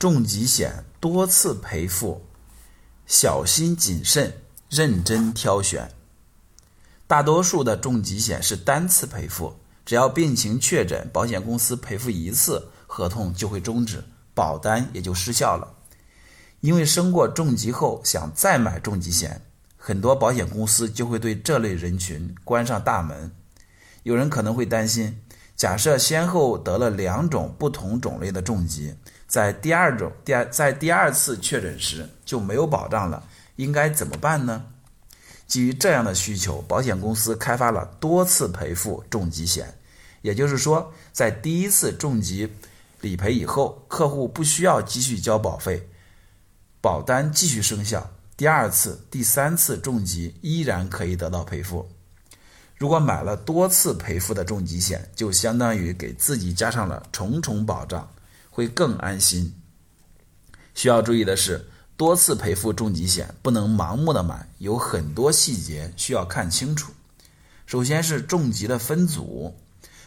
[0.00, 2.22] 重疾险多次赔付，
[3.06, 4.32] 小心谨慎，
[4.70, 5.90] 认真挑选。
[7.06, 14.02] 大多数的重疾险是单次赔付，只要病情确诊，保险公司赔付一次，合同就会终止，
[14.32, 15.76] 保单也就失效了。
[16.60, 19.42] 因为生过重疾后想再买重疾险，
[19.76, 23.30] 很多保险公司就会对这类人群关上大门。
[24.04, 25.20] 有人可能会担心，
[25.60, 28.94] 假设先后得了两种不同种类的重疾。
[29.26, 33.22] 在第二种第二在第二次确诊时就没有保障了，
[33.56, 34.64] 应该怎么办呢？
[35.46, 39.74] 基于这样的需求，保险公司开发了多次赔付重疾险。
[40.22, 42.50] 也就是说，在第一次重疾
[43.02, 45.90] 理赔以后，客户不需要继续交保费，
[46.80, 51.86] 保单继续生效，第二次、第三次重疾依然可以得到赔付。
[52.80, 58.08] 如果买了多次赔付的重疾险，就相当于给自己加上了重重保障。
[58.52, 59.54] 会更安心。
[60.74, 61.64] 需要注意的是，
[61.96, 66.92] 多次赔付重疾险不能盲目的买，有很多细节需要看清楚。
[67.64, 69.54] 首先是重疾的分组，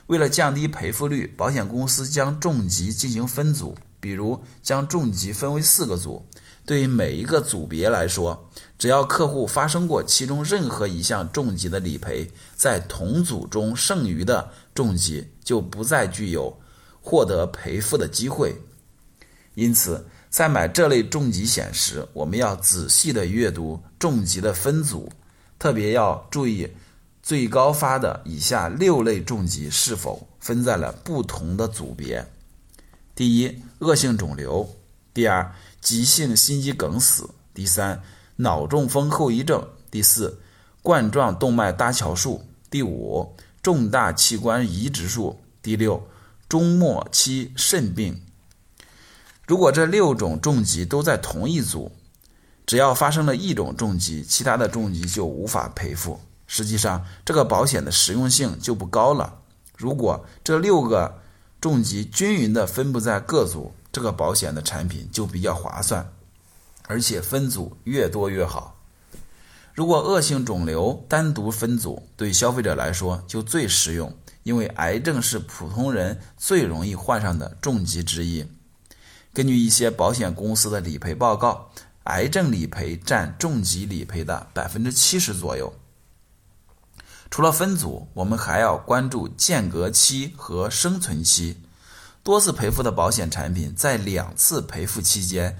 [0.08, 6.26] 为了降低赔付率，保险公司将重疾进行分组，比如将重疾分为四个组。
[6.66, 16.58] 对于每一个组别来说，只要客户发生过其中任何一项重疾的理赔，在同组中剩余的重疾就不再具有。
[17.06, 18.56] 获得赔付的机会，
[19.56, 25.12] 因此在买这类重疾险时，我们要仔细的阅读重疾的分组，
[25.60, 26.66] 特别要注意
[27.22, 32.26] 最高发的以下六类重疾是否分在了不同的组别：
[33.14, 34.66] 第一，恶性肿瘤；
[35.14, 38.02] 第二，急性心肌梗死；第三，
[38.38, 39.62] 脑中风后遗症；
[39.92, 40.40] 第四，
[40.82, 46.08] 冠状动脉搭桥术；第五，重大器官移植术；第六。
[46.50, 48.22] 终末期肾病，
[49.48, 51.92] 如果这六种重疾都在同一组，
[52.68, 56.20] 只要发生了一种重疾，其他的重疾就无法赔付。
[56.46, 59.40] 实际上，这个保险的实用性就不高了。
[59.76, 61.22] 如果这六个
[61.60, 66.12] 重疾均匀的分布在各组，这个保险的产品就比较划算，
[66.88, 68.76] 而且分组越多越好。
[69.74, 74.14] 如果恶性肿瘤单独分组，对消费者来说就最实用。
[74.44, 78.46] 因为癌症是普通人最容易患上的重疾之一。
[79.32, 81.70] 根据一些保险公司的理赔报告，
[82.04, 85.74] 癌症理赔占重疾理赔的百分之七十左右。
[87.32, 91.63] 除了分组，我们还要关注间隔期和生存期。
[92.24, 95.60] 多次赔付的保险产品在两次赔付期间，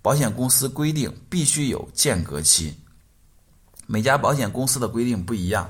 [0.00, 2.78] 保险公司规定必须有间隔期。
[3.86, 5.68] 每家保险公司的规定不一样。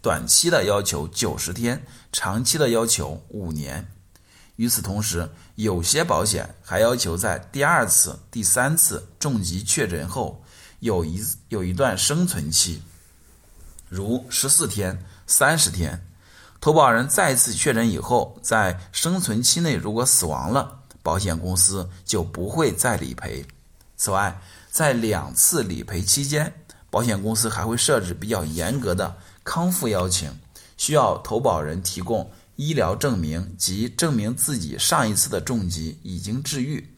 [0.00, 3.86] 短期的要求九十天，长期的要求五年。
[4.56, 10.42] 与此同时，有些保险还要求在第二次、第三次重疾确诊后
[10.80, 12.82] 有一有一段生存期，
[13.88, 16.00] 如十四天、三十天。
[16.64, 23.44] 投保人再次确诊以后，在生存期内如果死亡了，保险公司就不会再理赔。
[23.98, 26.50] 此外，在两次理赔期间，
[26.88, 29.14] 保险公司还会设置比较严格的。
[29.44, 30.34] 康复邀请
[30.78, 36.96] 需要投保人提供医疗证明及证明自己上一次的重疾已经治愈。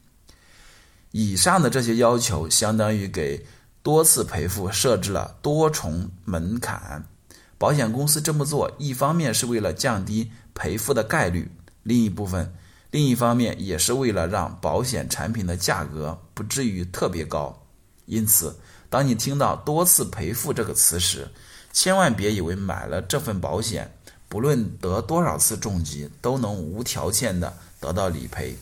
[1.11, 3.45] 以上的这些要求相当于给
[3.83, 7.05] 多次赔付设置了多重门槛。
[7.59, 11.51] 保险公司这么做，一方面是为了降低赔付的概率，
[11.83, 12.55] 另一部分，
[12.91, 17.63] 另一方面也是为了让保险产品的价格不至于特别高。
[18.05, 18.59] 因此，
[18.91, 21.29] 当你听到多次赔付这个词时，
[21.73, 23.91] 千万别以为买了这份保险，
[24.29, 28.57] 不论得多少次重疾，都能无条件的得到理赔。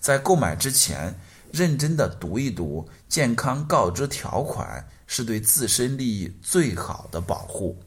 [0.00, 1.18] 在购买之前，
[1.52, 7.78] 认真的读一读健康告知条款，是对自身利益最好的保护。